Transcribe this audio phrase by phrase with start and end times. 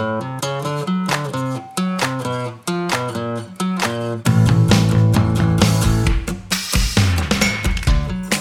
[0.00, 0.53] Música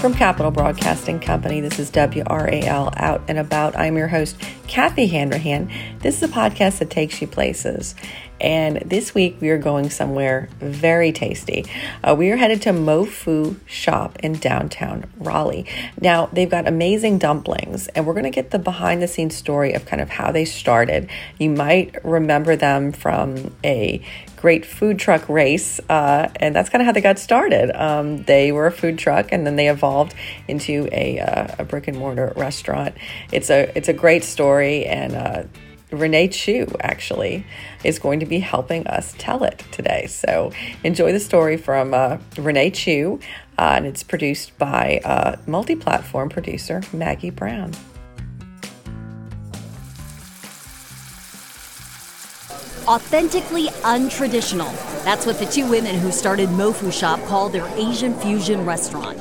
[0.04, 3.78] From Capital Broadcasting Company, this is WRAL Out and About.
[3.78, 4.36] I'm your host,
[4.68, 5.72] Kathy Handrahan.
[6.00, 7.96] This is a podcast that takes you places.
[8.42, 11.64] And this week we are going somewhere very tasty.
[12.04, 15.66] Uh, we are headed to Mofu Shop in downtown Raleigh.
[16.02, 19.72] Now, they've got amazing dumplings, and we're going to get the behind the scenes story
[19.72, 21.10] of kind of how they started.
[21.40, 24.02] You might remember them from a
[24.44, 27.72] great food truck race, uh, and that's kind of how they got started.
[27.82, 30.14] Um, they were a food truck, and then they evolved
[30.50, 32.94] into a, uh, a brick and mortar restaurant.
[33.32, 35.44] It's a it's a great story, and uh,
[35.92, 37.46] Renee Chu actually
[37.86, 40.08] is going to be helping us tell it today.
[40.08, 40.52] So
[40.84, 43.22] enjoy the story from uh, Renee Chu,
[43.58, 47.72] uh, and it's produced by uh, multi-platform producer Maggie Brown.
[52.88, 54.70] Authentically untraditional.
[55.06, 59.18] That's what the two women who started Mofu Shop call their Asian fusion restaurant.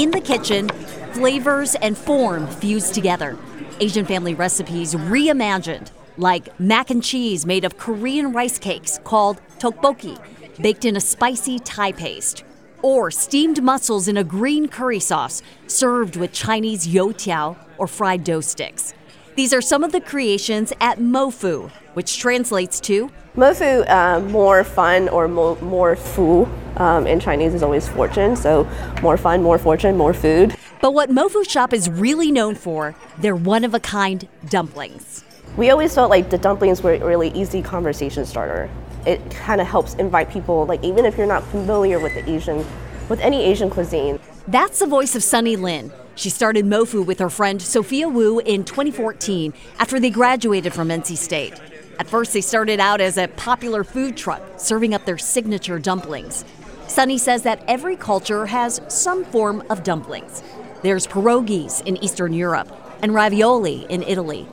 [0.00, 0.68] In the kitchen,
[1.12, 3.38] flavors and form fused together.
[3.80, 10.20] Asian family recipes reimagined, like mac and cheese made of Korean rice cakes called tteokbokki,
[10.60, 12.44] baked in a spicy Thai paste,
[12.82, 18.42] or steamed mussels in a green curry sauce served with Chinese youtiao or fried dough
[18.42, 18.92] sticks.
[19.38, 25.08] These are some of the creations at Mofu, which translates to Mofu, uh, more fun
[25.10, 28.34] or mo- more fu um, in Chinese is always fortune.
[28.34, 28.68] So
[29.00, 30.56] more fun, more fortune, more food.
[30.80, 35.22] But what Mofu Shop is really known for, they're one of a kind dumplings.
[35.56, 38.68] We always felt like the dumplings were a really easy conversation starter.
[39.06, 42.66] It kind of helps invite people, like even if you're not familiar with the Asian,
[43.08, 44.18] with any Asian cuisine.
[44.46, 45.92] That's the voice of Sunny Lin.
[46.14, 51.16] She started Mofu with her friend Sophia Wu in 2014 after they graduated from NC
[51.16, 51.60] State.
[51.98, 56.44] At first, they started out as a popular food truck serving up their signature dumplings.
[56.86, 60.42] Sunny says that every culture has some form of dumplings.
[60.82, 64.48] There's pierogies in Eastern Europe and ravioli in Italy.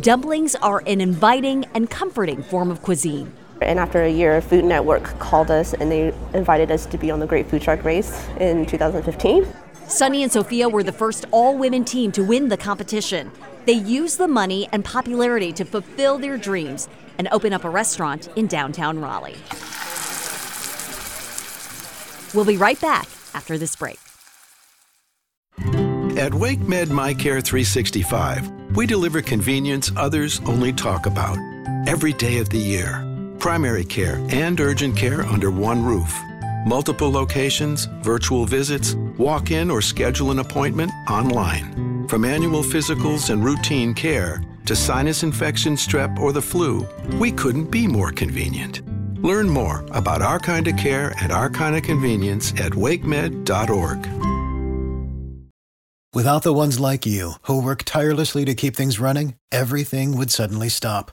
[0.00, 3.32] Dumplings are an inviting and comforting form of cuisine.
[3.60, 7.20] And after a year, Food Network called us and they invited us to be on
[7.20, 9.46] the Great Food Truck Race in 2015.
[9.86, 13.30] Sunny and Sophia were the first all women team to win the competition.
[13.66, 16.88] They used the money and popularity to fulfill their dreams
[17.18, 19.36] and open up a restaurant in downtown Raleigh.
[22.34, 23.98] We'll be right back after this break.
[26.16, 31.38] At WakeMed MyCare 365, we deliver convenience others only talk about.
[31.86, 33.04] Every day of the year,
[33.40, 36.14] primary care and urgent care under one roof.
[36.66, 42.06] Multiple locations, virtual visits, walk in or schedule an appointment online.
[42.06, 46.86] From annual physicals and routine care to sinus infection, strep, or the flu,
[47.18, 48.82] we couldn't be more convenient.
[49.22, 54.06] Learn more about our kind of care and our kind of convenience at wakemed.org.
[56.12, 60.68] Without the ones like you, who work tirelessly to keep things running, everything would suddenly
[60.68, 61.12] stop.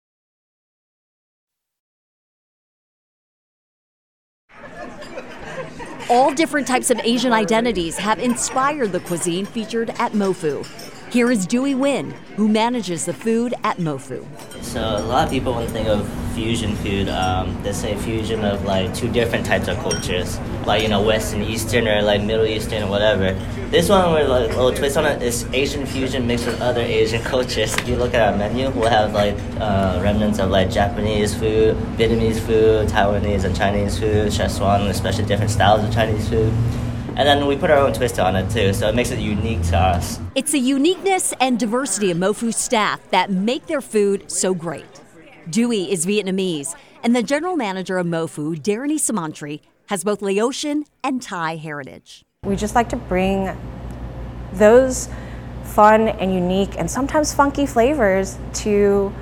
[6.11, 10.67] All different types of Asian identities have inspired the cuisine featured at Mofu.
[11.09, 14.25] Here is Dewey Win, who manages the food at Mofu.
[14.61, 16.05] So a lot of people when they think of
[16.41, 20.89] fusion food, um, they say fusion of like two different types of cultures, like you
[20.89, 23.33] know Western, Eastern, or like Middle Eastern, or whatever.
[23.69, 26.81] This one, we're like a little twist on it is Asian fusion mixed with other
[26.81, 27.75] Asian cultures.
[27.77, 31.75] If you look at our menu, we'll have like uh, remnants of like Japanese food,
[31.97, 36.51] Vietnamese food, Taiwanese and Chinese food, Szechuan, especially different styles of Chinese food.
[37.17, 39.61] And then we put our own twist on it too, so it makes it unique
[39.63, 40.19] to us.
[40.33, 45.01] It's the uniqueness and diversity of Mofu's staff that make their food so great.
[45.49, 51.21] Dewey is Vietnamese, and the general manager of Mofu, Darren Samantri, has both Laotian and
[51.21, 52.23] Thai heritage.
[52.43, 53.55] We just like to bring
[54.53, 55.09] those
[55.63, 59.13] fun and unique and sometimes funky flavors to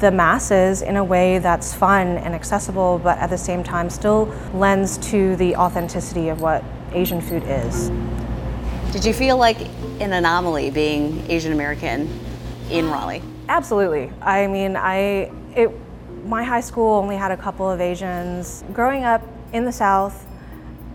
[0.00, 4.26] the masses in a way that's fun and accessible, but at the same time still
[4.54, 6.62] lends to the authenticity of what
[6.92, 7.90] Asian food is.
[8.92, 9.60] Did you feel like
[10.00, 12.08] an anomaly being Asian American
[12.70, 13.22] in Raleigh?
[13.48, 14.12] Absolutely.
[14.20, 15.70] I mean, I it
[16.24, 18.62] my high school only had a couple of Asians.
[18.72, 19.22] Growing up
[19.52, 20.26] in the South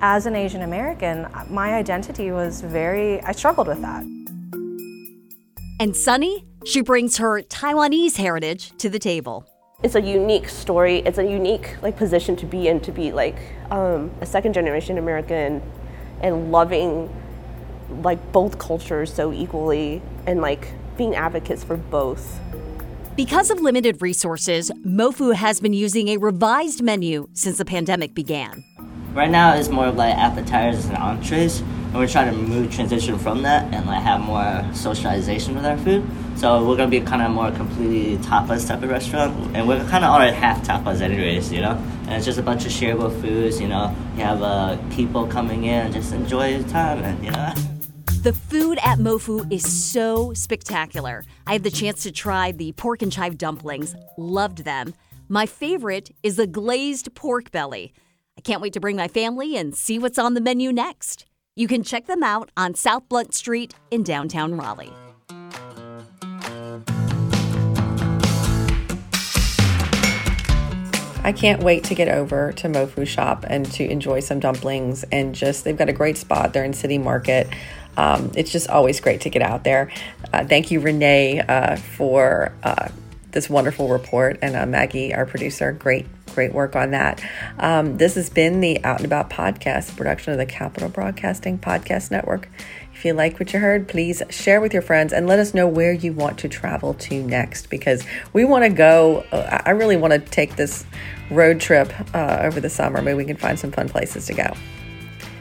[0.01, 4.03] as an Asian American, my identity was very I struggled with that.
[5.79, 9.45] And Sunny, she brings her Taiwanese heritage to the table.
[9.81, 11.00] It's a unique story.
[11.00, 13.38] It's a unique like position to be in to be like
[13.71, 15.61] um, a second generation American
[16.21, 17.09] and loving
[18.01, 20.67] like both cultures so equally and like
[20.97, 22.39] being advocates for both.
[23.15, 28.63] Because of limited resources, Mofu has been using a revised menu since the pandemic began.
[29.13, 33.19] Right now, it's more of like appetizers and entrees, and we're trying to move transition
[33.19, 36.03] from that and like have more socialization with our food.
[36.35, 40.03] So we're gonna be kind of more completely tapas type of restaurant, and we're kind
[40.03, 41.77] of already half tapas anyways, you know.
[42.07, 43.95] And it's just a bunch of shareable foods, you know.
[44.17, 47.53] You have uh, people coming in, and just enjoy your time, and you know.
[48.23, 51.25] The food at Mofu is so spectacular.
[51.45, 54.93] I had the chance to try the pork and chive dumplings, loved them.
[55.27, 57.91] My favorite is the glazed pork belly.
[58.37, 61.25] I can't wait to bring my family and see what's on the menu next.
[61.57, 64.93] You can check them out on South Blount Street in downtown Raleigh.
[71.25, 75.33] I can't wait to get over to Mofu Shop and to enjoy some dumplings and
[75.33, 77.47] just, they've got a great spot They're in City Market.
[77.97, 79.91] Um, it's just always great to get out there.
[80.31, 82.89] Uh, thank you, Renee, uh, for uh,
[83.31, 85.71] this wonderful report, and uh, Maggie, our producer.
[85.71, 87.23] Great, great work on that.
[87.59, 92.11] Um, this has been the Out and About podcast, production of the Capital Broadcasting Podcast
[92.11, 92.49] Network.
[92.93, 95.67] If you like what you heard, please share with your friends and let us know
[95.67, 99.25] where you want to travel to next because we want to go.
[99.31, 100.85] Uh, I really want to take this
[101.29, 103.01] road trip uh, over the summer.
[103.01, 104.53] Maybe we can find some fun places to go.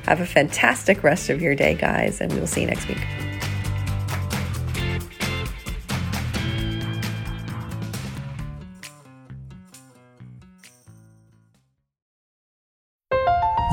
[0.04, 2.98] Have a fantastic rest of your day, guys, and we will see you next week.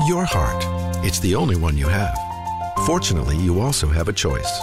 [0.06, 0.64] Your heart.
[1.04, 2.16] It's the only one you have.
[2.86, 4.60] Fortunately, you also have a choice.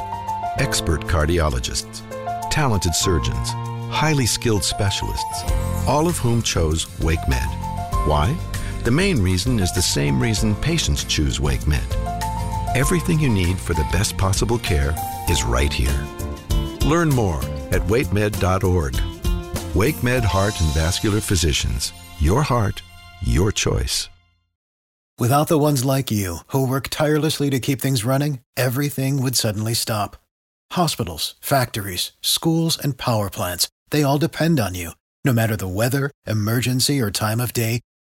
[0.57, 2.01] Expert cardiologists,
[2.49, 3.49] talented surgeons,
[3.91, 5.43] highly skilled specialists,
[5.87, 8.07] all of whom chose WakeMed.
[8.07, 8.35] Why?
[8.88, 11.89] The main reason is the same reason patients choose WakeMed.
[12.74, 14.95] Everything you need for the best possible care
[15.30, 16.07] is right here.
[16.86, 17.39] Learn more
[17.75, 18.94] at wakemed.org.
[19.74, 21.92] WakeMed Heart and Vascular Physicians.
[22.19, 22.81] Your heart,
[23.22, 24.07] your choice.
[25.19, 29.74] Without the ones like you, who work tirelessly to keep things running, everything would suddenly
[29.74, 30.16] stop.
[30.72, 34.92] Hospitals, factories, schools, and power plants, they all depend on you.
[35.25, 37.81] No matter the weather, emergency, or time of day,